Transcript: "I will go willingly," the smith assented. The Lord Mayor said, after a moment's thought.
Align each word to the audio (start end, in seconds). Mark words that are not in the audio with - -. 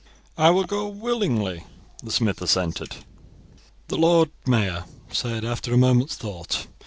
"I 0.35 0.49
will 0.49 0.63
go 0.63 0.87
willingly," 0.87 1.63
the 2.01 2.11
smith 2.11 2.41
assented. 2.41 2.95
The 3.87 3.99
Lord 3.99 4.31
Mayor 4.47 4.85
said, 5.11 5.45
after 5.45 5.75
a 5.75 5.77
moment's 5.77 6.15
thought. 6.15 6.65